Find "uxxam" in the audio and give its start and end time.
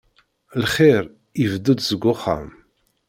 2.13-2.47